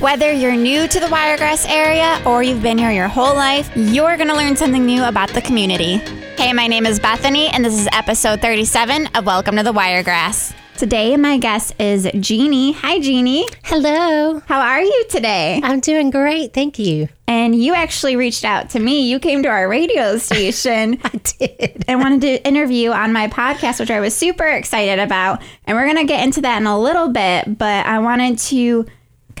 [0.00, 4.16] Whether you're new to the Wiregrass area or you've been here your whole life, you're
[4.16, 5.98] going to learn something new about the community.
[6.38, 10.54] Hey, my name is Bethany, and this is episode 37 of Welcome to the Wiregrass.
[10.78, 12.72] Today, my guest is Jeannie.
[12.72, 13.46] Hi, Jeannie.
[13.62, 14.40] Hello.
[14.46, 15.60] How are you today?
[15.62, 16.54] I'm doing great.
[16.54, 17.08] Thank you.
[17.26, 19.02] And you actually reached out to me.
[19.02, 20.98] You came to our radio station.
[21.04, 21.84] I did.
[21.86, 25.42] and wanted to interview on my podcast, which I was super excited about.
[25.66, 28.86] And we're going to get into that in a little bit, but I wanted to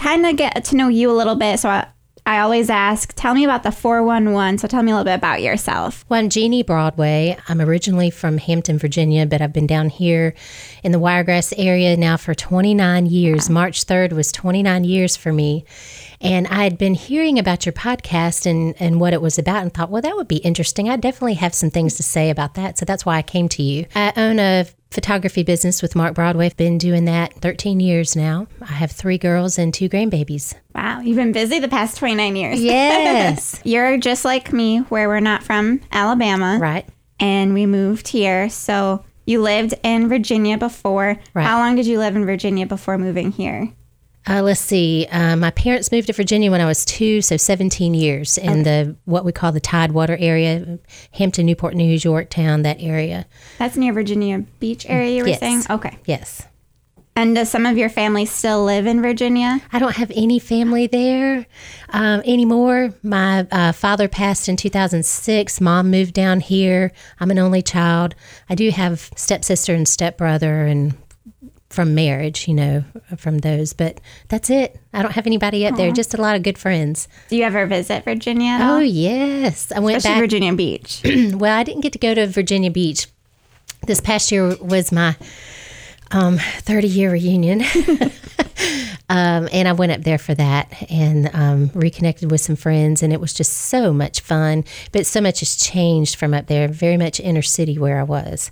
[0.00, 1.60] kind of get to know you a little bit.
[1.60, 1.86] So I,
[2.24, 4.58] I always ask, tell me about the 411.
[4.58, 6.04] So tell me a little bit about yourself.
[6.08, 7.36] Well, I'm Jeannie Broadway.
[7.48, 10.34] I'm originally from Hampton, Virginia, but I've been down here
[10.82, 13.50] in the Wiregrass area now for 29 years.
[13.50, 15.64] March 3rd was 29 years for me.
[16.20, 19.72] And I had been hearing about your podcast and, and what it was about and
[19.72, 20.88] thought, well, that would be interesting.
[20.90, 22.76] I definitely have some things to say about that.
[22.76, 23.86] So that's why I came to you.
[23.94, 26.46] I own a photography business with Mark Broadway.
[26.46, 28.48] I've been doing that 13 years now.
[28.60, 30.54] I have three girls and two grandbabies.
[30.74, 32.60] Wow, you've been busy the past 29 years.
[32.62, 33.60] Yes.
[33.64, 36.58] You're just like me, where we're not from Alabama.
[36.60, 36.86] right.
[37.18, 38.48] And we moved here.
[38.48, 41.18] So you lived in Virginia before.
[41.34, 41.46] Right.
[41.46, 43.72] How long did you live in Virginia before moving here?
[44.28, 45.06] Uh, let's see.
[45.10, 48.96] Uh, my parents moved to Virginia when I was two, so 17 years in the
[49.06, 50.78] what we call the Tidewater area,
[51.12, 53.26] Hampton, Newport News, Yorktown, that area.
[53.58, 55.40] That's near Virginia Beach area, you were Yes.
[55.40, 55.62] saying?
[55.70, 55.96] Okay.
[56.04, 56.46] Yes.
[57.16, 59.60] And does some of your family still live in Virginia?
[59.72, 61.44] I don't have any family there
[61.90, 62.94] um, anymore.
[63.02, 65.60] My uh, father passed in 2006.
[65.60, 66.92] Mom moved down here.
[67.18, 68.14] I'm an only child.
[68.48, 70.94] I do have stepsister and stepbrother, and
[71.70, 72.84] from marriage, you know,
[73.16, 73.72] from those.
[73.72, 74.78] But that's it.
[74.92, 75.90] I don't have anybody up there.
[75.92, 77.08] Just a lot of good friends.
[77.28, 78.58] Do you ever visit Virginia?
[78.60, 80.22] Oh yes, I went Especially back.
[80.22, 81.00] Virginia Beach.
[81.34, 83.06] well, I didn't get to go to Virginia Beach.
[83.86, 85.16] This past year was my
[86.10, 87.62] um, 30 year reunion.
[89.08, 93.12] um, and I went up there for that and um, reconnected with some friends, and
[93.12, 94.64] it was just so much fun.
[94.92, 98.50] But so much has changed from up there, very much inner city where I was.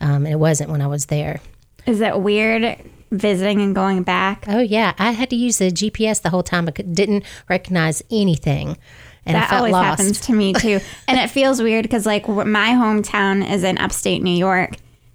[0.00, 1.40] Um, and it wasn't when I was there.
[1.86, 2.78] Is it weird
[3.12, 4.44] visiting and going back?
[4.48, 4.92] Oh, yeah.
[4.98, 6.68] I had to use the GPS the whole time.
[6.68, 8.76] I didn't recognize anything.
[9.24, 9.86] And I That felt always lost.
[10.00, 10.80] happens to me too.
[11.08, 14.74] and it feels weird because like my hometown is in upstate New York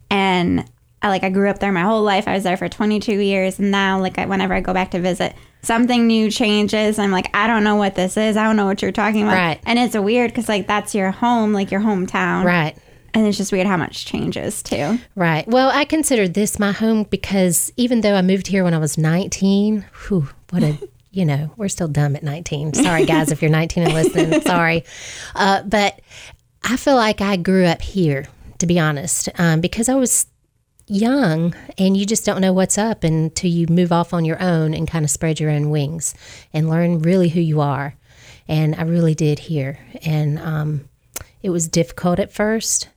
[0.09, 0.65] and
[1.01, 2.27] I like I grew up there my whole life.
[2.27, 4.99] I was there for 22 years and now like I, whenever I go back to
[4.99, 6.99] visit, something new changes.
[6.99, 8.35] I'm like I don't know what this is.
[8.37, 9.33] I don't know what you're talking about.
[9.35, 9.59] Right.
[9.65, 12.43] And it's weird cuz like that's your home, like your hometown.
[12.43, 12.75] Right.
[13.13, 14.99] And it's just weird how much changes too.
[15.15, 15.47] Right.
[15.47, 18.97] Well, I consider this my home because even though I moved here when I was
[18.97, 20.77] 19, whew, what a,
[21.11, 22.73] you know, we're still dumb at 19.
[22.73, 24.41] Sorry, guys, if you're 19 and listening.
[24.45, 24.85] Sorry.
[25.35, 25.99] Uh, but
[26.63, 28.27] I feel like I grew up here,
[28.59, 30.27] to be honest, um, because I was
[30.87, 34.73] young and you just don't know what's up until you move off on your own
[34.73, 36.13] and kind of spread your own wings
[36.53, 37.95] and learn really who you are.
[38.47, 39.79] And I really did here.
[40.03, 40.89] And um,
[41.41, 42.89] it was difficult at first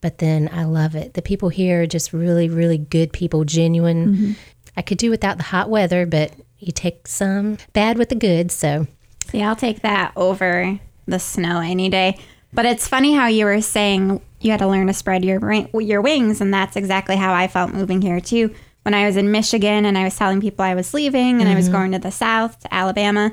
[0.00, 1.14] but then I love it.
[1.14, 4.06] The people here are just really, really good people, genuine.
[4.06, 4.32] Mm-hmm.
[4.76, 8.50] I could do without the hot weather, but you take some bad with the good.
[8.50, 8.86] So,
[9.30, 12.18] See, I'll take that over the snow any day.
[12.52, 15.40] But it's funny how you were saying you had to learn to spread your
[15.80, 18.54] your wings, and that's exactly how I felt moving here too.
[18.82, 21.56] When I was in Michigan and I was telling people I was leaving and I
[21.56, 21.74] was mm-hmm.
[21.74, 23.32] going to the South to Alabama,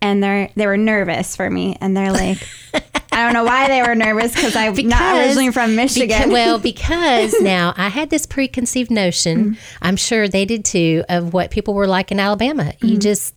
[0.00, 2.38] and they're they were nervous for me, and they're like,
[3.14, 6.30] I don't know why they were nervous because I'm not originally from Michigan.
[6.30, 9.76] Beca- well, because now I had this preconceived notion, mm-hmm.
[9.82, 12.74] I'm sure they did too, of what people were like in Alabama.
[12.80, 12.98] You mm-hmm.
[12.98, 13.34] just,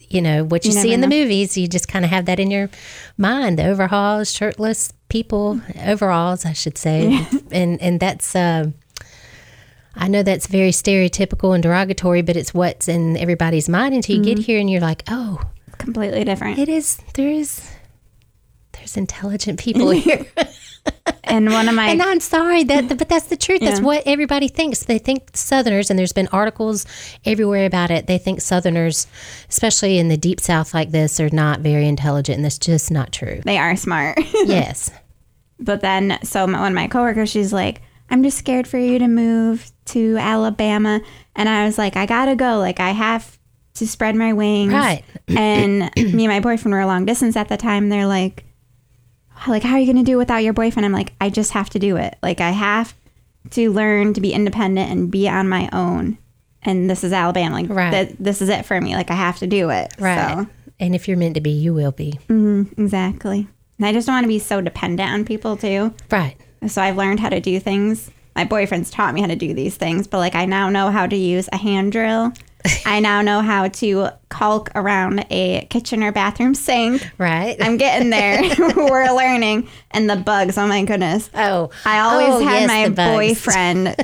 [0.00, 2.40] you know, what you, You see in the movies, you just kind of have that
[2.40, 2.70] in your
[3.16, 3.58] mind.
[3.58, 8.34] The overalls, shirtless people, overalls, I should say, and and that's.
[8.34, 8.72] Uh,
[9.96, 14.24] I know that's very stereotypical and derogatory, but it's what's in everybody's mind until you
[14.24, 14.42] get mm-hmm.
[14.42, 15.40] here and you're like, oh,
[15.84, 16.58] completely different.
[16.58, 16.98] it is.
[17.14, 17.70] There is.
[18.72, 20.26] There's intelligent people here.
[21.22, 23.60] And one of my And I'm sorry that, but that's the truth.
[23.60, 24.80] That's what everybody thinks.
[24.84, 26.84] They think Southerners, and there's been articles
[27.24, 28.06] everywhere about it.
[28.06, 29.06] They think Southerners,
[29.48, 33.12] especially in the deep South like this, are not very intelligent, and that's just not
[33.12, 33.40] true.
[33.44, 34.18] they are smart.
[34.34, 34.90] yes,
[35.58, 37.80] But then, so my, one of my coworkers, she's like,
[38.10, 41.00] I'm just scared for you to move to Alabama.
[41.34, 42.58] And I was like, I gotta go.
[42.58, 43.38] Like, I have
[43.74, 44.72] to spread my wings.
[44.72, 45.02] Right.
[45.28, 47.88] And me and my boyfriend were a long distance at the time.
[47.88, 48.44] They're like,
[49.48, 50.84] like, how are you gonna do it without your boyfriend?
[50.86, 52.16] I'm like, I just have to do it.
[52.22, 52.94] Like, I have
[53.50, 56.18] to learn to be independent and be on my own.
[56.62, 57.54] And this is Alabama.
[57.54, 57.90] Like, Right.
[57.90, 58.94] th- this is it for me.
[58.94, 59.92] Like, I have to do it.
[59.98, 60.38] right.
[60.44, 60.46] So,
[60.80, 62.12] And if you're meant to be, you will be.
[62.28, 62.80] Mm-hmm.
[62.80, 63.48] exactly.
[63.78, 65.94] And I just don't want to be so dependent on people too.
[66.10, 66.36] Right.
[66.66, 68.10] So I've learned how to do things.
[68.36, 71.06] My boyfriend's taught me how to do these things, but like I now know how
[71.06, 72.32] to use a hand drill
[72.86, 77.08] I now know how to caulk around a kitchen or bathroom sink.
[77.18, 77.56] Right.
[77.60, 78.42] I'm getting there.
[78.76, 79.68] We're learning.
[79.90, 81.30] And the bugs, oh my goodness.
[81.34, 83.96] oh, I always oh, had yes, my boyfriend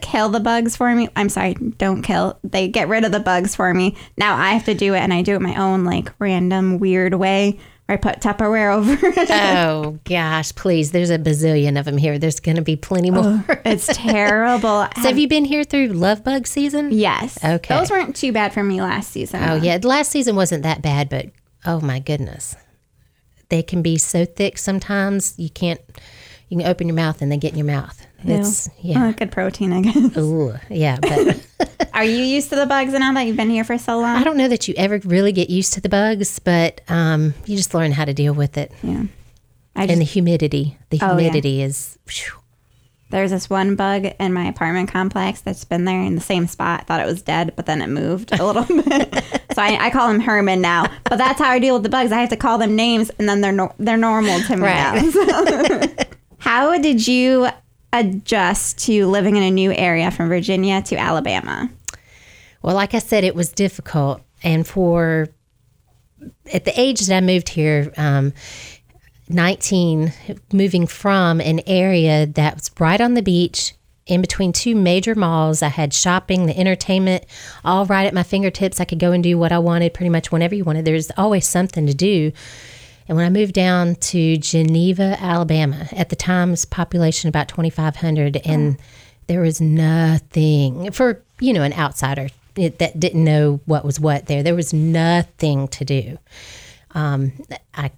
[0.00, 1.08] kill the bugs for me.
[1.14, 2.38] I'm sorry, don't kill.
[2.42, 3.96] They get rid of the bugs for me.
[4.16, 7.14] Now I have to do it, and I do it my own, like random, weird
[7.14, 9.30] way I put Tupperware over it.
[9.30, 10.90] Oh gosh, please!
[10.90, 12.18] There's a bazillion of them here.
[12.18, 13.44] There's going to be plenty more.
[13.64, 14.88] it's terrible.
[14.96, 16.90] so have you been here through love bug season?
[16.92, 17.38] yes.
[17.44, 17.78] Okay.
[17.78, 19.42] Those weren't too bad for me last season.
[19.48, 21.26] Oh yeah, last season wasn't that bad, but
[21.64, 22.56] oh my goodness,
[23.50, 25.80] they can be so thick sometimes you can't.
[26.48, 28.04] You can open your mouth and they get in your mouth.
[28.24, 29.06] It's oh, yeah.
[29.08, 30.16] Oh, good protein, I guess.
[30.16, 31.44] Ooh, yeah, but
[31.96, 34.16] Are you used to the bugs now that you've been here for so long?
[34.16, 37.56] I don't know that you ever really get used to the bugs, but um, you
[37.56, 38.70] just learn how to deal with it.
[38.82, 39.04] Yeah.
[39.74, 41.14] I just, And the humidity, the Oh, yeah.
[41.16, 41.98] humidity is.
[42.06, 42.34] phew.
[43.10, 46.86] there's this one bug in my apartment complex that's been there in the same spot.
[46.86, 49.14] Thought it was dead, but then it moved a little bit.
[49.54, 50.86] so I, I call him Herman now.
[51.04, 52.12] But that's how I deal with the bugs.
[52.12, 55.02] I have to call them names, and then they're no, they're normal to me Right.
[55.02, 55.10] now.
[55.96, 56.04] So-
[56.38, 57.48] how did you
[57.92, 61.70] adjust to living in a new area from Virginia to Alabama?
[62.66, 65.28] Well, like I said, it was difficult, and for
[66.52, 68.32] at the age that I moved here, um,
[69.28, 70.12] nineteen,
[70.52, 73.74] moving from an area that was right on the beach.
[74.06, 77.24] In between two major malls, I had shopping, the entertainment,
[77.64, 78.80] all right at my fingertips.
[78.80, 80.84] I could go and do what I wanted pretty much whenever you wanted.
[80.84, 82.32] There's always something to do.
[83.06, 88.76] And when I moved down to Geneva, Alabama, at the time's population about 2,500, and
[89.28, 94.26] there was nothing for you know an outsider it, that didn't know what was what
[94.26, 94.42] there.
[94.42, 96.18] There was nothing to do.
[96.92, 97.32] Um,
[97.74, 97.90] I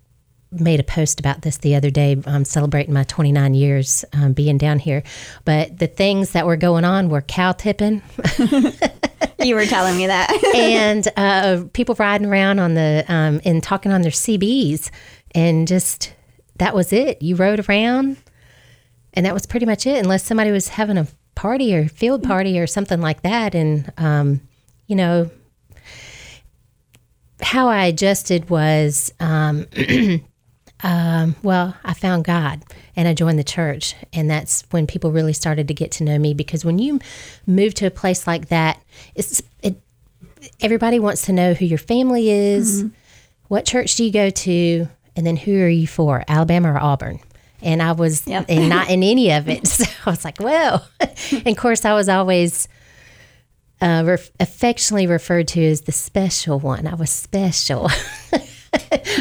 [0.51, 2.17] made a post about this the other day.
[2.27, 5.03] I'm celebrating my 29 years um, being down here,
[5.45, 8.03] but the things that were going on were cow tipping
[9.41, 10.33] You were telling me that.
[10.57, 14.91] and uh, people riding around on the um, and talking on their CBs,
[15.35, 16.13] and just
[16.57, 17.23] that was it.
[17.23, 18.17] You rode around,
[19.15, 21.07] and that was pretty much it, unless somebody was having a
[21.37, 23.55] party or field party or something like that.
[23.55, 24.41] And um,
[24.89, 25.31] you know,
[27.41, 29.13] how I adjusted was.
[29.21, 29.67] Um,
[30.81, 32.63] Um, well, I found God
[32.95, 33.97] and I joined the church.
[34.13, 37.01] And that's when people really started to get to know me because when you
[37.49, 38.81] move to a place like that,
[39.17, 39.81] it's it,
[40.61, 42.85] everybody wants to know who your family is,
[43.49, 44.87] what church do you go to,
[45.17, 47.19] and then who are you for, Alabama or Auburn?
[47.61, 48.45] And I was Yep.
[48.49, 49.67] and not in any of it.
[49.67, 50.87] So I was like, well,
[51.33, 52.69] and of course, I was always
[53.81, 56.87] uh, ref- affectionately referred to as the special one.
[56.87, 57.91] I was special.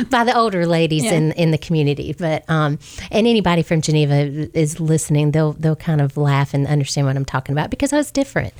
[0.09, 2.13] by the older ladies in, in the community.
[2.17, 2.79] But um,
[3.11, 4.15] and anybody from Geneva
[4.57, 7.97] is listening, they'll they'll kind of laugh and understand what I'm talking about because I
[7.97, 8.53] was different.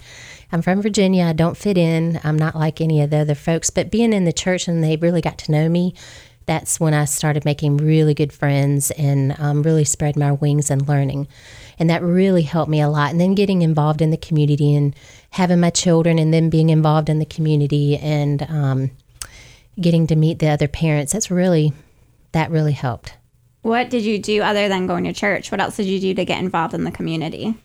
[0.52, 1.26] I'm from Virginia.
[1.26, 2.22] I don't fit in.
[2.24, 3.70] I'm not like any of the other folks.
[3.70, 5.94] But being in the church and they really got to know me,
[6.46, 10.88] that's when I started making really good friends and um, really spread my wings and
[10.88, 11.28] learning.
[11.78, 13.12] And that really helped me a lot.
[13.12, 14.96] And then getting involved in the community and
[15.32, 18.92] having my children and then being involved in the community and um,
[19.80, 21.74] getting to meet the other parents, that's really,
[22.32, 23.14] that really helped.
[23.62, 25.52] what did you do other than going to church?
[25.52, 27.56] What else did you do to get involved in the community?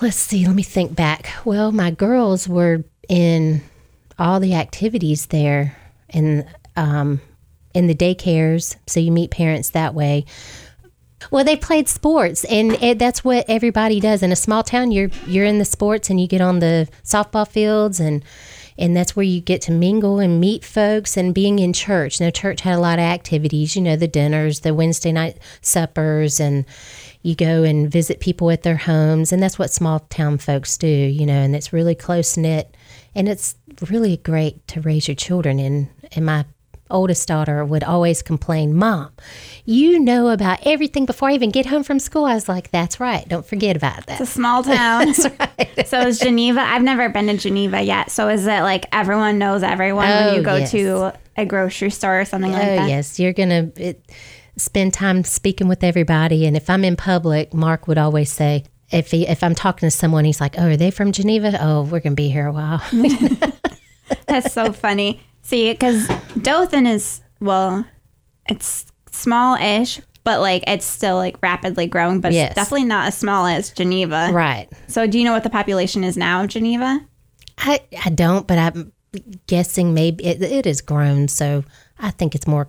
[0.00, 1.30] Let's see, let me think back.
[1.44, 3.62] Well, my girls were in
[4.18, 5.76] all the activities there
[6.10, 6.44] and
[6.76, 7.20] um,
[7.74, 10.24] in the daycares, so you meet parents that way.
[11.30, 14.90] Well, they played sports, and it, that's what everybody does in a small town.
[14.90, 18.24] You're you're in the sports, and you get on the softball fields, and
[18.78, 21.16] and that's where you get to mingle and meet folks.
[21.16, 23.76] And being in church, now church had a lot of activities.
[23.76, 26.64] You know, the dinners, the Wednesday night suppers, and
[27.22, 30.88] you go and visit people at their homes, and that's what small town folks do.
[30.88, 32.76] You know, and it's really close knit,
[33.14, 33.54] and it's
[33.88, 35.90] really great to raise your children in.
[36.14, 36.44] And my
[36.92, 39.10] oldest daughter would always complain, Mom,
[39.64, 42.24] you know about everything before I even get home from school.
[42.24, 43.28] I was like, That's right.
[43.28, 44.20] Don't forget about that.
[44.20, 45.14] It's a small town.
[45.86, 46.60] So is Geneva?
[46.60, 48.10] I've never been to Geneva yet.
[48.10, 50.70] So is it like everyone knows everyone when Oh, you go yes.
[50.72, 52.88] to a grocery store or something like oh, that?
[52.88, 53.18] yes.
[53.20, 53.94] You're going to
[54.56, 56.46] spend time speaking with everybody.
[56.46, 59.90] And if I'm in public, Mark would always say, if, he, if I'm talking to
[59.90, 61.56] someone, he's like, Oh, are they from Geneva?
[61.60, 62.82] Oh, we're going to be here a while.
[64.26, 65.20] That's so funny.
[65.42, 66.08] See, because
[66.40, 67.84] Dothan is well,
[68.48, 72.48] it's small-ish, but like it's still like rapidly growing, but Yes.
[72.50, 74.30] it's definitely not as small as Geneva.
[74.32, 74.68] right.
[74.86, 77.00] So do you know what the population is now of Geneva?
[77.58, 78.92] I, I don't, but I'm
[79.46, 81.28] guessing maybe it, it has grown.
[81.28, 81.64] So
[81.98, 82.68] I think it's more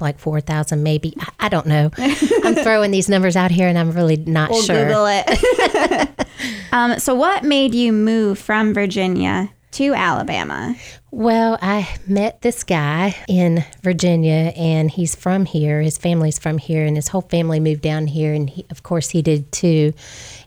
[0.00, 1.14] like 4,000 maybe.
[1.20, 1.90] I, I don't know.
[1.98, 4.84] I'm throwing these numbers out here and I'm really not We'll sure.
[4.86, 6.26] Google it.
[6.72, 10.74] um, so what made you move from Virginia to Alabama?
[11.10, 15.82] Well, I met this guy in Virginia, and he's from here.
[15.82, 19.10] His family's from here, and his whole family moved down here, and he, of course
[19.10, 19.92] he did too.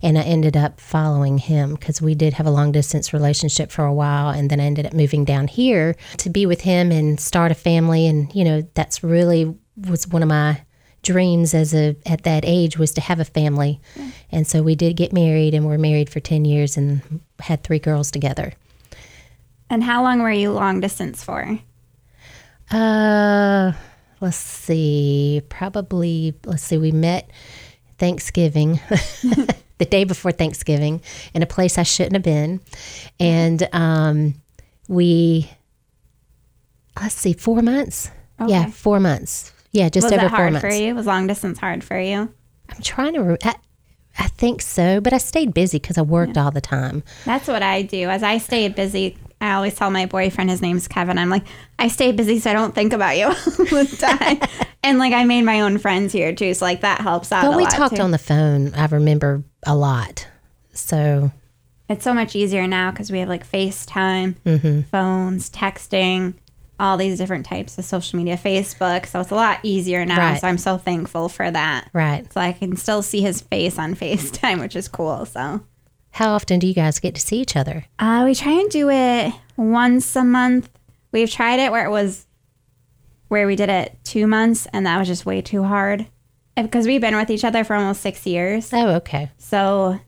[0.02, 3.86] And I ended up following him because we did have a long distance relationship for
[3.86, 7.20] a while, and then I ended up moving down here to be with him and
[7.20, 8.08] start a family.
[8.08, 10.64] And you know, that's really was one of my
[11.04, 13.80] dreams as a at that age was to have a family.
[14.32, 17.80] And so we did get married and we're married for 10 years and had three
[17.80, 18.54] girls together.
[19.70, 21.60] And how long were you long distance for?
[22.72, 23.74] Uh
[24.22, 25.42] let's see.
[25.50, 27.30] Probably let's see we met
[27.98, 28.80] Thanksgiving.
[29.78, 31.02] the day before Thanksgiving
[31.34, 32.62] in a place I shouldn't have been.
[33.20, 34.36] And um
[34.88, 35.50] we
[37.00, 38.12] let's see 4 months.
[38.48, 39.54] Yeah, 4 months.
[39.72, 40.68] Yeah, just Was over it 4 hard months.
[40.68, 40.96] for you?
[40.96, 42.34] Was long distance hard for you?
[42.70, 43.20] I'm trying to.
[43.22, 43.56] Re- I,
[44.18, 47.04] I think so, but I stayed busy because I worked all the time.
[47.26, 48.10] That's what I do.
[48.10, 51.46] As I stay busy, I always tell my boyfriend, his name's Kevin, I'm like,
[51.78, 54.68] I stay busy so I don't think about you all the time.
[54.84, 56.54] and like, I made my own friends here too.
[56.54, 57.54] So, like, that helps out.
[57.54, 58.02] A we talked too.
[58.02, 58.74] on the phone.
[58.74, 60.28] I remember a lot.
[60.74, 61.32] So
[61.88, 64.82] It's so much easier now because we have like FaceTime, Mm-hmm.
[64.92, 66.34] phones, texting,
[66.80, 69.06] all these different types of social media, Facebook.
[69.06, 70.18] So it's a lot easier now.
[70.32, 70.40] Right.
[70.42, 71.90] So I'm so thankful for that.
[71.94, 72.32] right.
[72.32, 75.26] So I can still see his face on FaceTime, which is cool.
[75.26, 75.62] So
[76.12, 77.86] How often do you guys get to see each other?
[78.00, 80.70] uh, we try and do it once a month.
[81.12, 82.26] We've tried it where it was
[83.28, 86.08] where we did it two months, and that was just way too hard
[86.56, 88.72] because we've been with each other for almost six years.
[88.74, 89.30] Oh, okay.
[89.38, 90.00] So,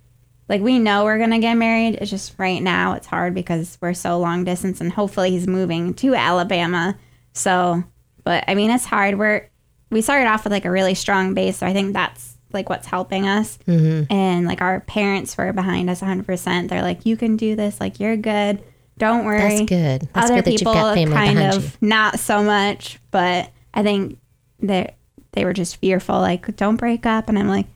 [0.50, 1.96] like, we know we're gonna get married.
[2.01, 5.93] It's just right now it's hard because we're so long distance, and hopefully he's moving
[5.96, 6.98] to Alabama.
[7.34, 7.84] So,
[8.24, 9.17] but I mean, it's hard.
[9.17, 9.50] We're
[9.91, 12.88] we started off with like a really strong base, so I think that's like what's
[12.88, 13.58] helping us.
[13.67, 14.12] Mm-hmm.
[14.12, 16.25] And like our parents were behind us 100.
[16.25, 17.79] percent They're like, "You can do this.
[17.79, 18.62] Like, you're good.
[18.98, 20.10] Don't worry." That's good.
[20.13, 21.88] That's Other good that people kind of you.
[21.88, 24.17] not so much, but I think
[24.60, 24.96] they
[25.34, 27.67] they were just fearful, like, "Don't break up." And I'm like.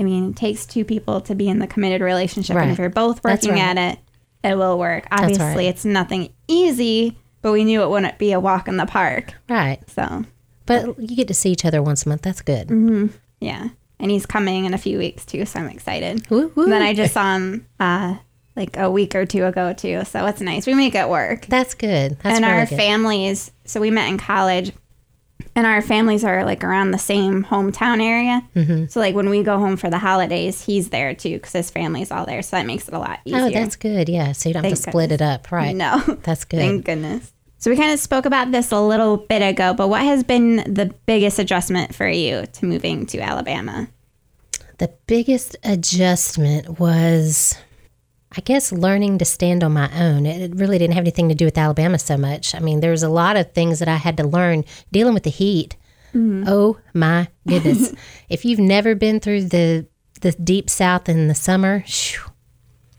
[0.00, 2.54] I mean, it takes two people to be in the committed relationship.
[2.54, 3.76] And if you're both working right.
[3.76, 3.98] at it,
[4.44, 5.06] it will work.
[5.10, 5.66] Obviously, right.
[5.66, 9.34] it's nothing easy, but we knew it wouldn't be a walk in the park.
[9.48, 9.80] Right.
[9.90, 10.24] So,
[10.66, 12.22] But you get to see each other once a month.
[12.22, 12.70] That's good.
[13.40, 13.68] yeah.
[14.00, 16.28] And he's coming in a few weeks too, so I'm excited.
[16.30, 16.64] Woo, woo.
[16.64, 18.16] And then I just saw him uh,
[18.54, 20.66] like a week or two ago too, so it's nice.
[20.66, 21.46] We make it work.
[21.46, 22.18] That's good.
[22.20, 22.76] That's and our good.
[22.76, 24.72] families, so we met in college,
[25.54, 28.42] and our families are like around the same hometown area.
[28.54, 28.86] Mm-hmm.
[28.86, 32.10] So, like when we go home for the holidays, he's there too because his family's
[32.12, 32.42] all there.
[32.42, 33.40] So that makes it a lot easier.
[33.40, 34.08] oh, that's good.
[34.08, 34.32] Yeah.
[34.32, 35.50] So you don't have to split it up.
[35.50, 35.74] Right.
[35.74, 35.98] No.
[36.22, 36.58] That's good.
[36.58, 37.32] Thank goodness.
[37.58, 40.56] So we kind of spoke about this a little bit ago, but what has been
[40.72, 43.88] the biggest adjustment for you to moving to Alabama?
[44.78, 47.58] The biggest adjustment was,
[48.36, 50.24] I guess, learning to stand on my own.
[50.24, 52.54] It really didn't have anything to do with Alabama so much.
[52.54, 55.24] I mean, there was a lot of things that I had to learn dealing with
[55.24, 55.74] the heat.
[56.14, 56.44] Mm-hmm.
[56.46, 57.92] Oh my goodness!
[58.28, 59.86] if you've never been through the
[60.20, 62.22] the deep south in the summer, shoo,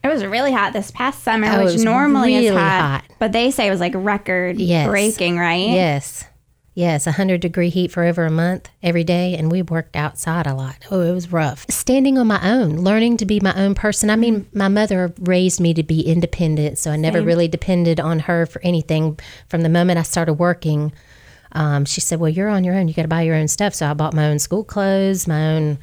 [0.03, 3.03] It was really hot this past summer, Oh, which normally is hot, hot.
[3.19, 4.87] but they say it was like record Yes.
[4.87, 5.69] breaking, right?
[5.69, 6.23] yes,
[6.73, 10.53] yes, hundred degree heat for over a month every day, and we worked outside a
[10.55, 10.77] lot.
[10.89, 11.65] Oh, it was rough.
[11.69, 14.09] Standing on my own, learning to be my own person.
[14.09, 17.27] I mean, my mother raised me to be independent, so I never Same.
[17.27, 19.19] really depended on her for anything.
[19.49, 20.93] From the moment I started working,
[21.51, 22.87] um, she said, "Well, you're on your own.
[22.87, 25.55] You got to buy your own stuff." So I bought my own school clothes, my
[25.55, 25.77] own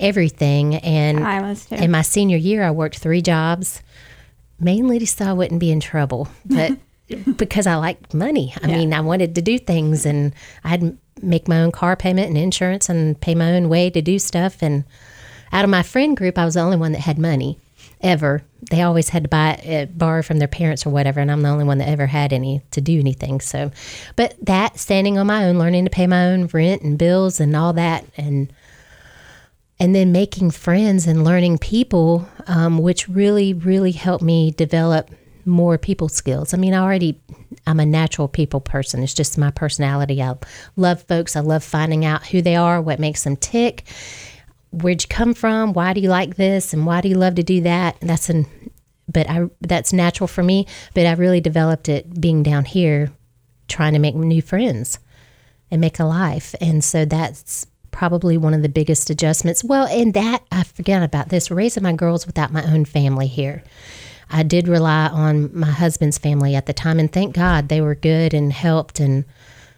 [0.00, 1.76] everything, and I was too.
[1.76, 3.82] in my senior year, I worked three jobs,
[4.60, 6.72] mainly so I wouldn't be in trouble, but
[7.36, 8.54] because I liked money.
[8.62, 11.96] I mean, I wanted to do things, and I had to make my own car
[11.96, 14.62] payment and insurance, and pay my own way to do stuff.
[14.62, 14.84] And
[15.52, 17.58] out of my friend group, I was the only one that had money
[18.00, 18.42] ever.
[18.70, 21.48] They always had to buy uh, borrow from their parents or whatever, and I'm the
[21.48, 23.40] only one that ever had any to do anything.
[23.40, 23.70] So,
[24.16, 27.54] but that standing on my own, learning to pay my own rent and bills and
[27.56, 28.52] all that, and
[29.80, 35.10] and then making friends and learning people, um, which really, really helped me develop
[35.44, 36.52] more people skills.
[36.52, 37.20] I mean, I already,
[37.66, 39.02] I'm a natural people person.
[39.02, 40.22] It's just my personality.
[40.22, 40.34] I
[40.76, 41.36] love folks.
[41.36, 43.84] I love finding out who they are, what makes them tick,
[44.70, 47.42] where'd you come from, why do you like this, and why do you love to
[47.42, 47.96] do that.
[48.00, 48.46] And that's an,
[49.08, 50.66] but I that's natural for me.
[50.94, 53.10] But I really developed it being down here,
[53.68, 54.98] trying to make new friends
[55.70, 56.54] and make a life.
[56.60, 57.66] And so that's
[57.98, 59.64] probably one of the biggest adjustments.
[59.64, 63.64] Well, and that I forgot about this raising my girls without my own family here.
[64.30, 67.96] I did rely on my husband's family at the time, and thank God they were
[67.96, 69.24] good and helped and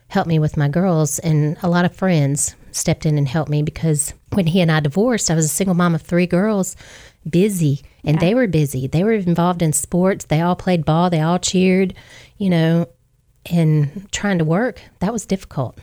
[0.09, 1.19] helped me with my girls.
[1.21, 4.81] And a lot of friends stepped in and helped me because when he and I
[4.81, 6.77] divorced, I was a single mom of three girls,
[7.27, 8.87] busy, and they were busy.
[8.87, 10.27] They were involved in sports.
[10.27, 11.09] They all played ball.
[11.09, 11.95] They all cheered,
[12.37, 12.87] you know,
[13.50, 14.83] and trying to work.
[14.99, 15.79] That was difficult.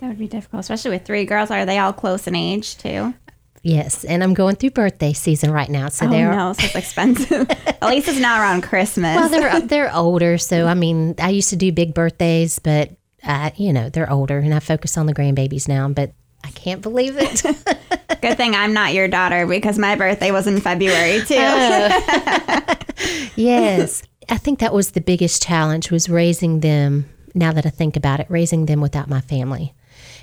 [0.00, 1.50] That would be difficult, especially with three girls.
[1.50, 3.14] Are they all close in age too?
[3.62, 6.76] Yes, and I'm going through birthday season right now, so Oh they're no, so it's
[6.76, 7.50] expensive.
[7.50, 9.16] At least it's not around Christmas.
[9.16, 10.38] well, they're they're older.
[10.38, 12.90] So I mean, I used to do big birthdays, but
[13.24, 15.88] uh, you know, they're older, and I focus on the grandbabies now.
[15.88, 16.12] But
[16.44, 17.42] I can't believe it.
[18.22, 21.34] Good thing I'm not your daughter because my birthday was in February too.
[23.34, 27.06] yes, I think that was the biggest challenge was raising them.
[27.34, 29.74] Now that I think about it, raising them without my family.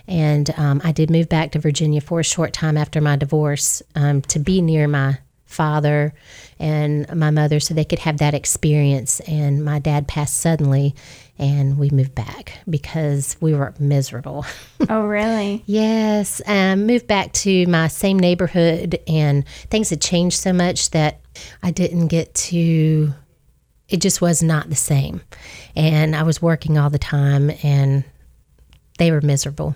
[0.08, 3.82] And um, I did move back to Virginia for a short time after my divorce
[3.96, 6.14] um, to be near my father
[6.60, 9.20] and my mother so they could have that experience.
[9.22, 10.96] And my dad passed suddenly,
[11.38, 14.46] and we moved back because we were miserable.
[14.90, 15.64] oh really?
[15.66, 21.22] Yes, um, moved back to my same neighborhood, and things had changed so much that
[21.64, 23.14] I didn't get to.
[23.88, 25.22] It just was not the same,
[25.76, 28.04] and I was working all the time, and
[28.98, 29.76] they were miserable.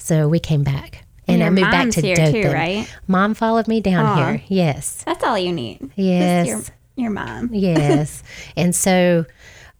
[0.00, 2.42] So we came back, and, your I moved back to here Dothan.
[2.42, 2.92] too, right?
[3.06, 4.16] Mom followed me down Aw.
[4.16, 4.42] here.
[4.48, 5.90] Yes, That's all you need.
[5.94, 6.46] Yes.
[6.48, 6.62] your,
[6.96, 7.50] your mom.
[7.52, 8.22] yes.
[8.56, 9.26] And so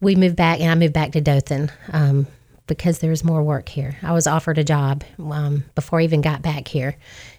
[0.00, 2.26] we moved back, and I moved back to Dothan um,
[2.66, 3.96] because there was more work here.
[4.02, 6.96] I was offered a job um, before I even got back here.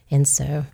[0.10, 0.66] And so,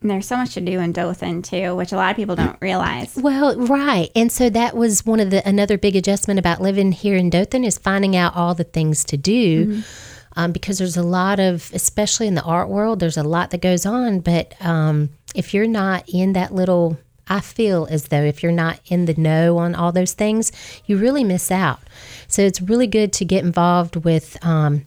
[0.00, 2.56] And there's so much to do in Dothan too, which a lot of people don't
[2.60, 3.16] realize.
[3.16, 4.10] well, right.
[4.14, 7.64] And so that was one of the, another big adjustment about living here in Dothan
[7.64, 9.82] is finding out all the things to do.
[10.36, 13.60] Um, because there's a lot of, especially in the art world, there's a lot that
[13.60, 14.20] goes on.
[14.20, 16.98] But um, if you're not in that little,
[17.28, 20.52] I feel as though if you're not in the know on all those things,
[20.86, 21.80] you really miss out.
[22.26, 24.84] So it's really good to get involved with um,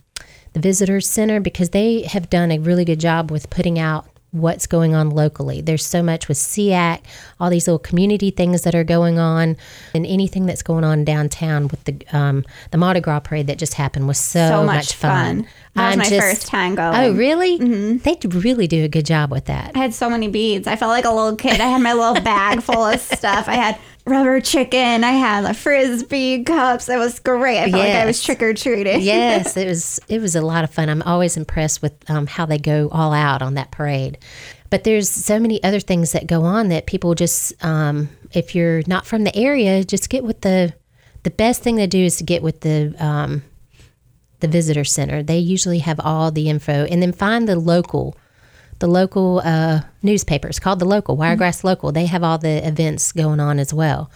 [0.53, 4.07] the Visitors Center because they have done a really good job with putting out
[4.39, 5.61] what's going on locally.
[5.61, 7.05] There's so much with SEACT,
[7.39, 9.57] all these little community things that are going on,
[9.93, 13.73] and anything that's going on downtown with the um, the Mardi Gras parade that just
[13.75, 15.43] happened was so, So much, much fun.
[15.43, 15.47] fun.
[15.75, 16.95] That was my first time going.
[16.95, 17.59] Oh, really?
[17.59, 17.97] Mm-hmm.
[17.97, 19.71] They really do a good job with that.
[19.75, 20.67] I had so many beads.
[20.67, 21.61] I felt like a little kid.
[21.61, 23.47] I had my little bag full of stuff.
[23.47, 25.03] I had rubber chicken.
[25.03, 26.89] I had the frisbee cups.
[26.89, 27.59] It was great.
[27.59, 29.01] I felt like I was trick or treating.
[29.01, 30.89] yes, it was it was a lot of fun.
[30.89, 34.17] I'm always impressed with um, how they go all out on that parade.
[34.69, 38.81] But there's so many other things that go on that people just, um, if you're
[38.85, 40.73] not from the area, just get with the.
[41.23, 43.43] The best thing to do is to get with the um,
[44.39, 45.23] the visitor center.
[45.23, 48.15] They usually have all the info, and then find the local,
[48.79, 51.91] the local uh, newspapers called the local Wiregrass Local.
[51.91, 54.11] They have all the events going on as well.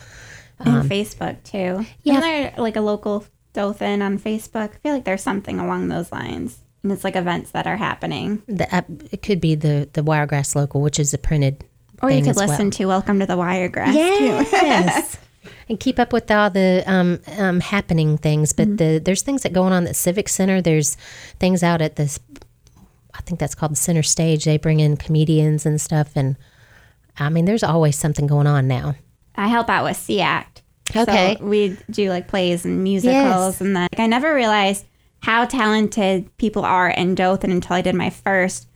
[0.60, 1.78] And Facebook too.
[1.78, 2.14] Um, yeah.
[2.14, 4.76] Isn't there like a local Dothan on Facebook?
[4.76, 6.60] I feel like there's something along those lines.
[6.84, 8.42] And it's like events that are happening.
[8.48, 11.64] The, uh, it could be the the Wiregrass Local, which is a printed.
[12.02, 12.48] Or you could as well.
[12.48, 14.00] listen to Welcome to the Wiregrass too.
[14.00, 15.18] Yes.
[15.70, 18.54] and keep up with all the um, um, happening things.
[18.54, 20.62] But the there's things that going on at the Civic Center.
[20.62, 20.96] There's
[21.40, 22.20] things out at this.
[23.14, 24.46] I think that's called the Center Stage.
[24.46, 26.38] They bring in comedians and stuff, and
[27.20, 28.96] I mean, there's always something going on now.
[29.36, 30.62] I help out with SEACT.
[30.96, 31.38] Okay.
[31.40, 33.62] So we do like plays and musicals Yes.
[33.62, 33.92] and that.
[33.94, 34.86] Like, I never realized
[35.22, 38.68] how talented people are in Dothan until I did my first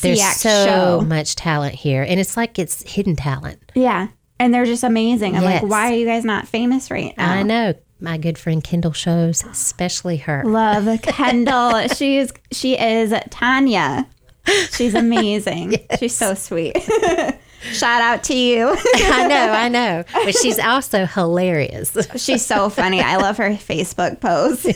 [0.00, 1.00] There's so show.
[1.06, 3.60] much talent here, and it's like it's hidden talent.
[3.74, 4.08] Yeah.
[4.40, 5.36] And they're just amazing.
[5.36, 5.62] I'm Yes.
[5.62, 7.30] like, why are you guys not famous right now?
[7.32, 10.42] I know my good friend Kendall shows, especially her.
[10.44, 11.88] Love Kendall.
[11.96, 14.06] She's she is Tanya.
[14.72, 15.76] She's amazing.
[15.98, 16.76] She's so sweet.
[17.62, 18.76] Shout out to you.
[18.96, 21.96] I know, I know, but she's also hilarious.
[22.16, 23.00] She's so funny.
[23.00, 24.66] I love her Facebook posts.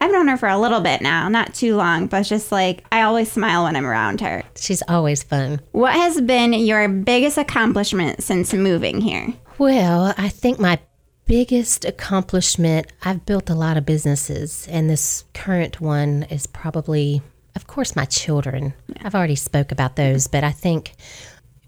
[0.00, 3.02] I've known her for a little bit now, not too long, but just like I
[3.02, 4.44] always smile when I'm around her.
[4.56, 5.60] She's always fun.
[5.72, 9.34] What has been your biggest accomplishment since moving here?
[9.58, 10.78] Well, I think my
[11.26, 17.22] biggest accomplishment, I've built a lot of businesses, and this current one is probably,
[17.54, 18.74] of course, my children.
[19.02, 20.92] I've already spoke about those, but I think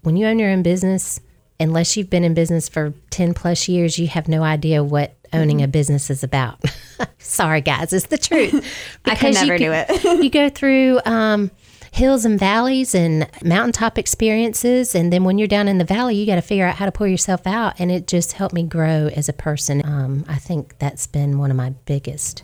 [0.03, 1.19] when you own your own business,
[1.59, 5.61] unless you've been in business for 10 plus years, you have no idea what owning
[5.61, 6.63] a business is about.
[7.19, 8.53] Sorry, guys, it's the truth.
[9.05, 10.03] I could Because you never do it.
[10.23, 11.51] you go through um,
[11.97, 14.93] hills and valleys and mountaintop experiences.
[14.93, 16.91] And then when you're down in the valley, you got to figure out how to
[16.91, 17.79] pull yourself out.
[17.79, 19.83] And it just helped me grow as a person.
[19.83, 22.43] Um, I think that's been one of my biggest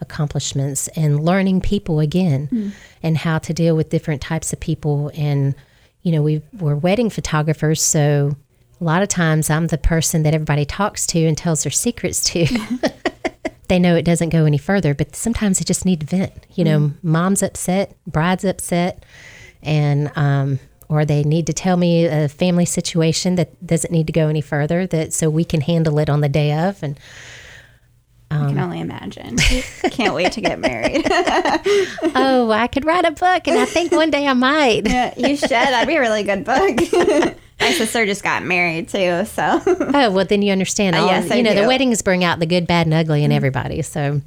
[0.00, 5.10] accomplishments and learning people again and how to deal with different types of people.
[5.14, 5.54] And,
[6.02, 7.82] you know, we, we're wedding photographers.
[7.82, 8.34] So
[8.80, 12.24] a lot of times I'm the person that everybody talks to and tells their secrets
[12.24, 12.46] to.
[13.68, 16.32] they know it doesn't go any further, but sometimes they just need to vent.
[16.54, 17.10] You know, Mm-hmm.
[17.10, 19.04] mom's upset, bride's upset,
[19.62, 24.12] and um, or they need to tell me a family situation that doesn't need to
[24.12, 24.86] go any further.
[24.86, 26.82] That so we can handle it on the day of.
[26.82, 26.98] And
[28.30, 29.36] I Um, can only imagine.
[29.90, 31.06] Can't wait to get married.
[32.14, 34.86] oh, I could write a book, and I think one day I might.
[34.88, 35.50] Yeah, you should.
[35.50, 37.36] That'd be a really good book.
[37.60, 40.94] My sister just got married too, so Oh well, then you understand.
[40.96, 43.32] All, yes, I you know, the weddings bring out the good, bad, and ugly in
[43.32, 43.80] everybody.
[43.82, 44.20] So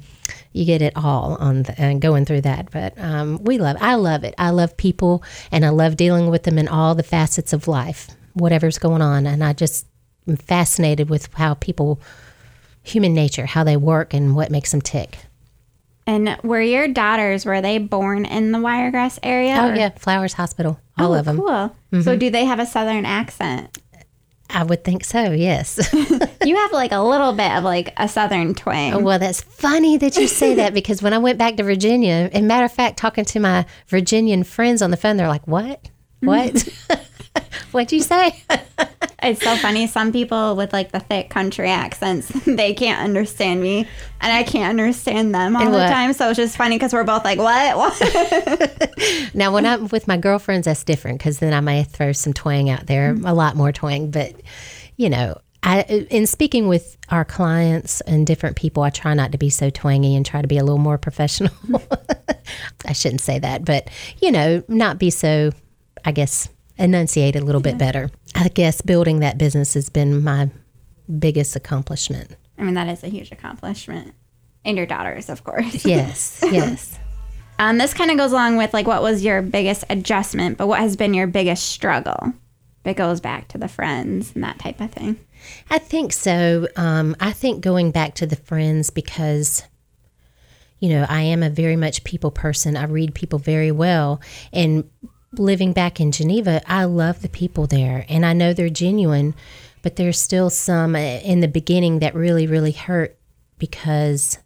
[0.52, 2.70] you get it all on the, and going through that.
[2.72, 3.76] But um, we love.
[3.80, 4.34] I love it.
[4.38, 8.08] I love people, and I love dealing with them in all the facets of life,
[8.34, 9.26] whatever's going on.
[9.26, 9.86] And I just
[10.26, 12.00] am fascinated with how people,
[12.90, 15.18] human nature, how they work, and what makes them tick.
[16.06, 19.56] And were your daughters were they born in the Wiregrass area?
[19.60, 21.36] Oh or- yeah, Flowers Hospital, all Oh, of them.
[21.38, 21.46] Cool.
[21.92, 22.18] So mm-hmm.
[22.18, 23.78] do they have a southern accent?
[24.52, 25.30] I would think so.
[25.32, 25.78] Yes.
[26.42, 28.94] You have like a little bit of like a southern twang.
[28.94, 32.30] Oh, well, that's funny that you say that because when I went back to Virginia,
[32.32, 35.90] and matter of fact, talking to my Virginian friends on the phone, they're like, "What?
[36.20, 36.66] What?
[37.72, 38.42] What'd you say?"
[39.22, 39.86] It's so funny.
[39.86, 43.86] Some people with like the thick country accents, they can't understand me,
[44.20, 45.88] and I can't understand them all And the what?
[45.90, 46.12] time.
[46.12, 47.76] So it's just funny because we're both like, "What?
[47.76, 52.32] What?" now, when I'm with my girlfriends, that's different because then I may throw some
[52.32, 53.28] twang out there, mm.
[53.28, 54.10] a lot more twang.
[54.10, 54.34] But
[54.96, 59.38] you know, I in speaking with our clients and different people, I try not to
[59.38, 61.52] be so twangy and try to be a little more professional.
[62.86, 63.90] I shouldn't say that, but
[64.22, 65.50] you know, not be so.
[66.02, 66.48] I guess
[66.80, 68.10] enunciate a little bit better.
[68.34, 70.50] I guess building that business has been my
[71.18, 72.36] biggest accomplishment.
[72.58, 74.14] I mean, that is a huge accomplishment.
[74.64, 75.84] And your daughters, of course.
[75.86, 76.98] Yes, yes.
[77.58, 80.80] Um, this kind of goes along with like what was your biggest adjustment, but what
[80.80, 82.32] has been your biggest struggle?
[82.86, 85.20] It goes back to the friends and that type of thing.
[85.68, 86.68] I think so.
[86.76, 89.62] Um, I think going back to the friends because,
[90.78, 92.78] you know, I am a very much people person.
[92.78, 94.22] I read people very well.
[94.54, 94.88] And
[95.32, 99.34] living back in Geneva, I love the people there and I know they're genuine,
[99.82, 103.16] but there's still some uh, in the beginning that really, really hurt
[103.58, 104.38] because,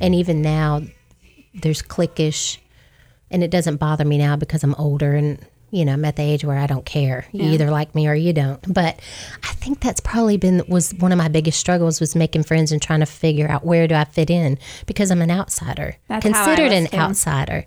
[0.00, 0.82] and even now,
[1.54, 2.58] there's cliquish
[3.30, 6.22] and it doesn't bother me now because I'm older and you know I'm at the
[6.22, 7.26] age where I don't care.
[7.32, 8.72] You either like me or you don't.
[8.72, 9.00] But
[9.42, 12.80] I think that's probably been was one of my biggest struggles was making friends and
[12.80, 16.72] trying to figure out where do I fit in because I'm an outsider, That's considered
[16.72, 17.66] an outsider,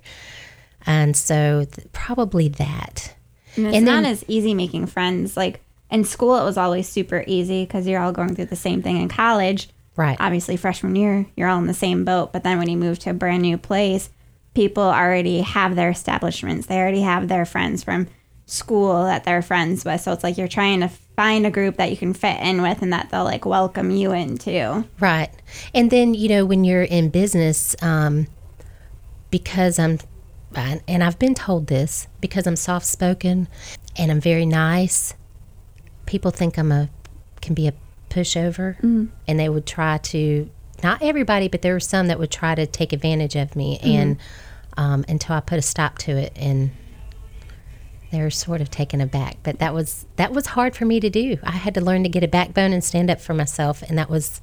[0.86, 3.14] and so th- probably that.
[3.56, 5.36] And it's And not as easy making friends.
[5.36, 5.62] Like
[5.92, 8.98] in school, it was always super easy because you're all going through the same thing
[8.98, 9.70] in college.
[9.96, 10.18] Right.
[10.20, 12.32] Obviously, freshman year, you're all in the same boat.
[12.32, 14.10] But then when you move to a brand new place,
[14.54, 16.68] people already have their establishments.
[16.68, 18.08] They already have their friends from
[18.46, 20.02] school that they're friends with.
[20.02, 22.82] So it's like you're trying to find a group that you can fit in with
[22.82, 24.86] and that they'll like welcome you into.
[25.00, 25.30] Right.
[25.74, 28.28] And then, you know, when you're in business, um,
[29.30, 30.00] because I'm,
[30.56, 33.48] and and I've been told this, because I'm soft spoken
[33.98, 35.14] and I'm very nice,
[36.06, 36.90] people think I'm a,
[37.42, 37.74] can be a
[38.10, 38.78] pushover.
[39.28, 40.50] And they would try to,
[40.84, 43.80] not everybody, but there were some that would try to take advantage of me.
[43.84, 44.18] And
[44.78, 46.32] um, until I put a stop to it.
[46.36, 46.72] And
[48.12, 49.38] they were sort of taken aback.
[49.44, 51.38] But that was, that was hard for me to do.
[51.44, 53.84] I had to learn to get a backbone and stand up for myself.
[53.84, 54.42] And that was,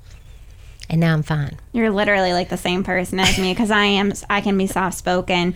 [0.88, 1.58] and now I'm fine.
[1.72, 4.98] You're literally like the same person as me because I am, I can be soft
[4.98, 5.54] spoken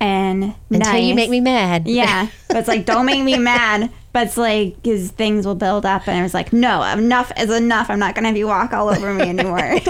[0.00, 1.86] and Until you make me mad.
[1.86, 3.90] Yeah, but it's like don't make me mad.
[4.12, 7.90] But it's like because things will build up, and it's like no, enough is enough.
[7.90, 9.80] I'm not gonna have you walk all over me anymore.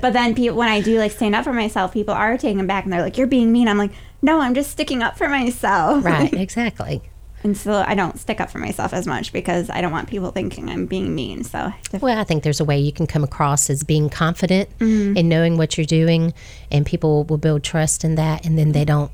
[0.00, 2.84] but then people, when I do like stand up for myself, people are taken back,
[2.84, 3.90] and they're like, "You're being mean." I'm like,
[4.22, 7.02] "No, I'm just sticking up for myself." Right, exactly.
[7.44, 10.30] And so I don't stick up for myself as much because I don't want people
[10.32, 11.44] thinking I'm being mean.
[11.44, 13.84] So I have to- Well, I think there's a way you can come across as
[13.84, 15.16] being confident mm-hmm.
[15.16, 16.34] in knowing what you're doing,
[16.72, 19.10] and people will build trust in that, and then they don't.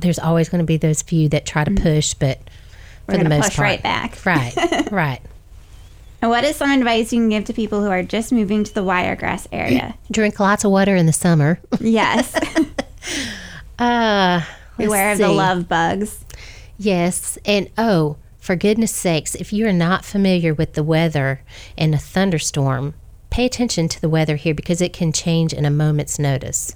[0.00, 2.38] There's always going to be those few that try to push, but
[3.06, 4.18] we're for the most push part, right back.
[4.26, 5.20] right, right.
[6.22, 8.74] And what is some advice you can give to people who are just moving to
[8.74, 9.94] the Wiregrass area?
[10.10, 11.60] Drink lots of water in the summer.
[11.80, 12.34] yes,
[13.78, 14.42] Uh,
[14.76, 16.22] beware of the love bugs.
[16.76, 21.40] Yes, and oh, for goodness sakes, if you are not familiar with the weather
[21.78, 22.92] and a thunderstorm,
[23.30, 26.74] pay attention to the weather here because it can change in a moment's notice.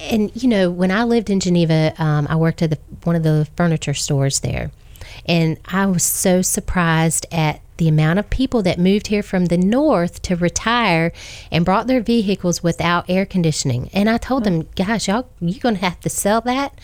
[0.00, 3.22] And you know, when I lived in Geneva, um, I worked at the, one of
[3.22, 4.70] the furniture stores there,
[5.26, 9.56] and I was so surprised at the amount of people that moved here from the
[9.56, 11.12] north to retire
[11.50, 13.88] and brought their vehicles without air conditioning.
[13.92, 16.78] And I told them, guys, y'all, you're gonna have to sell that,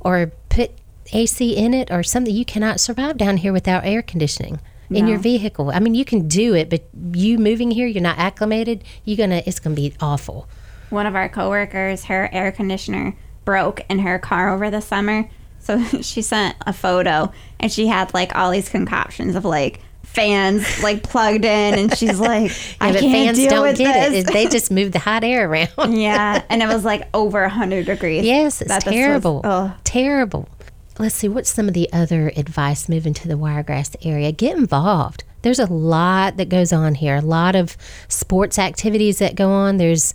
[0.00, 0.72] or put
[1.12, 2.34] AC in it, or something.
[2.34, 4.60] You cannot survive down here without air conditioning.
[4.90, 5.70] in your vehicle.
[5.70, 8.84] I mean, you can do it, but you moving here, you're not acclimated.
[9.04, 10.46] You're gonna, it's gonna be awful.
[10.90, 15.28] One of our coworkers, her air conditioner broke in her car over the summer.
[15.60, 20.82] So she sent a photo and she had like all these concoctions of like fans
[20.82, 24.10] like plugged in and she's like, I Yeah, but can't fans deal don't with get
[24.10, 24.24] this.
[24.28, 24.32] it.
[24.32, 25.94] They just move the hot air around.
[25.96, 26.42] yeah.
[26.48, 28.24] And it was like over 100 degrees.
[28.24, 29.40] Yes, it's this was- terrible.
[29.44, 29.74] Oh.
[29.84, 30.48] terrible.
[30.96, 34.30] Let's see, what's some of the other advice moving to the Wiregrass area?
[34.30, 35.24] Get involved.
[35.42, 39.78] There's a lot that goes on here, a lot of sports activities that go on.
[39.78, 40.14] There's,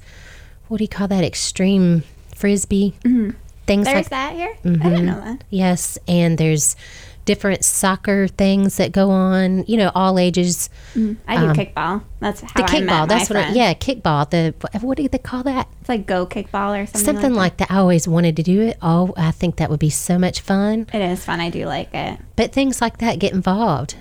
[0.69, 1.23] what do you call that?
[1.23, 2.03] Extreme
[2.35, 2.93] frisbee.
[3.03, 3.31] Mm-hmm.
[3.67, 4.55] Things There's like that here?
[4.63, 4.89] I Mm-hmm.
[4.89, 5.43] didn't know that.
[5.49, 6.75] Yes, and there's
[7.25, 10.67] different soccer things that go on, you know, all ages.
[10.95, 12.01] I do kickball.
[12.19, 14.27] That's how Um, The I kickball, that's what, I, yeah, kickball.
[14.27, 15.67] The, what do they call that?
[15.81, 17.05] It's like go kickball or something.
[17.05, 17.71] Something like, like that.
[17.71, 18.77] I always wanted to do it.
[18.81, 20.87] Oh, I think that would be so much fun.
[20.91, 21.39] It is fun.
[21.39, 22.19] I do like it.
[22.35, 23.95] But things like that get involved.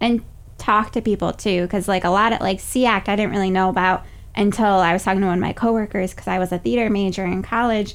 [0.00, 0.22] and
[0.56, 3.68] talk to people too because like a lot of like SEACT I didn't really know
[3.68, 6.88] about until I was talking to one of my coworkers because I was a theater
[6.90, 7.94] major in college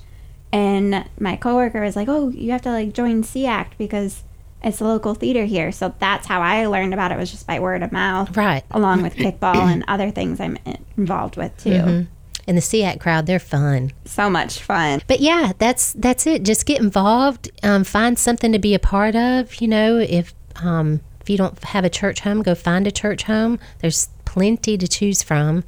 [0.52, 4.24] and my coworker was like oh you have to like join SEACT because
[4.64, 7.60] it's a local theater here so that's how I learned about it was just by
[7.60, 8.64] word of mouth Right.
[8.72, 10.58] along with kickball and other things I'm
[10.98, 12.02] involved with too Mm-hmm.
[12.50, 13.92] And the SEACT crowd, they're fun.
[14.06, 16.44] so much fun But yeah, that's that's it.
[16.44, 17.52] Just get involved.
[17.62, 19.60] Um, find something to be a part of.
[19.60, 23.24] You know, if um, if you don't have a church home, go find a church
[23.24, 23.60] home.
[23.80, 25.66] There's plenty to choose from,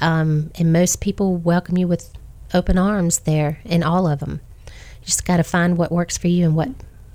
[0.00, 2.12] um, and most people welcome you with
[2.54, 4.40] open arms there in all of them.
[4.66, 6.70] You just got to find what works for you and what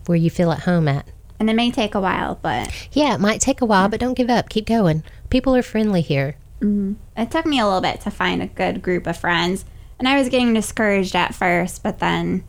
[0.05, 1.07] where you feel at home at.
[1.39, 4.13] and it may take a while but Yeah, it might take a while, but don't
[4.17, 4.49] give up.
[4.49, 5.03] Keep going.
[5.29, 6.35] People are friendly here.
[6.61, 9.65] it took me a little bit to find a good group of friends
[9.99, 12.43] and i was getting discouraged at first but then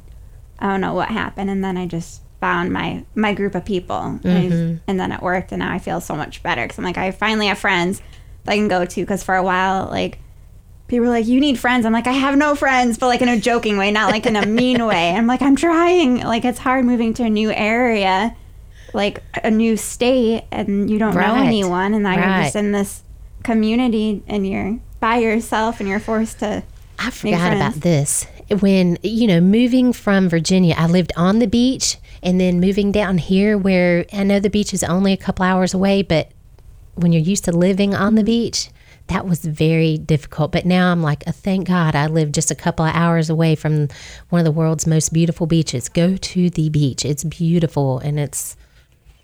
[0.58, 3.96] i don't know what happened and then i just found my my group of people
[4.00, 6.84] and, I- and then it worked and now i feel so much better because i'm
[6.84, 8.00] like i finally have friends
[8.44, 10.18] that i can go to because for a while like
[10.88, 11.86] people were like you need friends.
[11.86, 14.36] I'm like i have no friends but like in a joking way not like in
[14.36, 15.10] a mean way.
[15.10, 16.18] I'm like i'm trying.
[16.20, 18.36] Like it's hard moving to a new area
[18.92, 23.02] like a new state and you don't know anyone and now you're just in this
[23.44, 26.62] community and you're by yourself and you're forced to
[26.98, 28.26] I forgot about this.
[28.60, 33.18] When, you know, moving from Virginia, I lived on the beach and then moving down
[33.18, 36.30] here where I know the beach is only a couple hours away, but
[36.94, 38.26] when you're used to living on the mm-hmm.
[38.26, 38.70] beach,
[39.08, 40.52] that was very difficult.
[40.52, 43.54] But now I'm like, oh, thank God I live just a couple of hours away
[43.54, 43.88] from
[44.30, 45.88] one of the world's most beautiful beaches.
[45.88, 47.04] Go to the beach.
[47.04, 48.56] It's beautiful and it's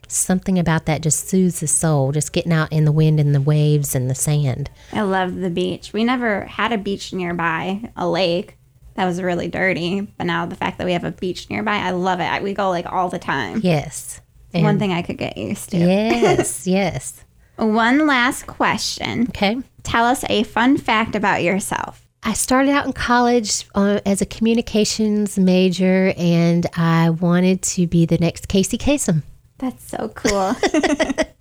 [0.08, 3.40] something about that just soothes the soul, just getting out in the wind and the
[3.40, 4.70] waves and the sand.
[4.92, 5.92] I love the beach.
[5.92, 8.56] We never had a beach nearby, a lake
[8.94, 10.02] that was really dirty.
[10.02, 12.42] But now the fact that we have a beach nearby, I love it.
[12.42, 13.60] We go like all the time.
[13.62, 14.20] Yes.
[14.52, 15.78] One thing I could get used to.
[15.78, 17.24] Yes, yes.
[17.56, 19.22] One last question.
[19.30, 19.56] Okay.
[19.82, 22.06] Tell us a fun fact about yourself.
[22.22, 28.06] I started out in college uh, as a communications major, and I wanted to be
[28.06, 29.22] the next Casey Kasem.
[29.58, 30.54] That's so cool.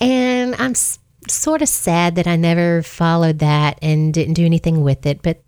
[0.00, 4.82] And I'm s- sort of sad that I never followed that and didn't do anything
[4.82, 5.42] with it, but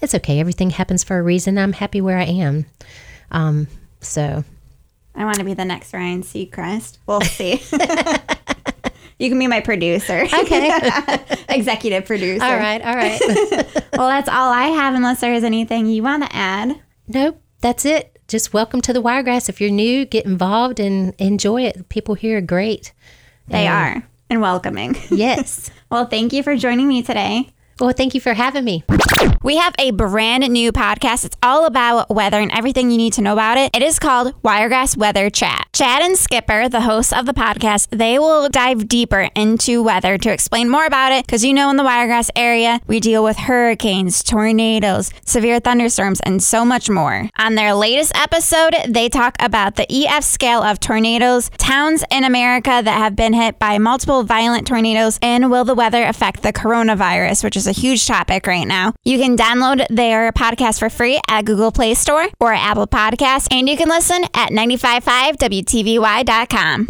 [0.00, 0.40] it's okay.
[0.40, 1.58] Everything happens for a reason.
[1.58, 2.66] I'm happy where I am.
[3.30, 3.68] Um,
[4.00, 4.44] so,
[5.14, 6.98] I want to be the next Ryan Seacrest.
[7.06, 7.62] We'll see.
[9.18, 10.26] you can be my producer.
[10.40, 10.80] okay.
[11.48, 12.44] Executive producer.
[12.44, 12.82] all right.
[12.82, 13.20] All right.
[13.96, 16.80] Well, that's all I have, unless there is anything you want to add.
[17.06, 17.40] nope.
[17.60, 18.18] That's it.
[18.28, 19.48] Just welcome to the Wiregrass.
[19.48, 21.88] If you're new, get involved and enjoy it.
[21.88, 22.92] People here are great.
[23.48, 24.96] They And- are and welcoming.
[25.10, 25.70] Yes.
[25.90, 27.50] Well, thank you for joining me today.
[27.80, 28.84] Well, thank you for having me.
[29.42, 31.24] We have a brand new podcast.
[31.24, 33.70] It's all about weather and everything you need to know about it.
[33.74, 35.66] It is called Wiregrass Weather Chat.
[35.72, 40.32] Chad and Skipper, the hosts of the podcast, they will dive deeper into weather to
[40.32, 44.22] explain more about it because you know in the Wiregrass area, we deal with hurricanes,
[44.22, 47.28] tornadoes, severe thunderstorms, and so much more.
[47.38, 52.80] On their latest episode, they talk about the EF scale of tornadoes, towns in America
[52.84, 57.42] that have been hit by multiple violent tornadoes, and will the weather affect the coronavirus,
[57.42, 58.94] which is a huge topic right now.
[59.04, 63.68] You can download their podcast for free at Google Play Store or Apple Podcasts, and
[63.68, 66.86] you can listen at 955wtvy.com.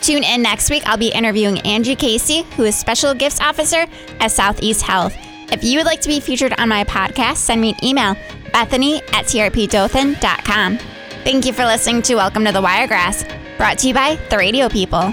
[0.00, 0.82] Tune in next week.
[0.86, 3.86] I'll be interviewing Angie Casey, who is Special Gifts Officer
[4.20, 5.14] at Southeast Health.
[5.52, 8.16] If you would like to be featured on my podcast, send me an email,
[8.52, 10.78] bethany at trpdothan.com.
[11.24, 13.24] Thank you for listening to Welcome to the Wiregrass,
[13.56, 15.12] brought to you by the Radio People.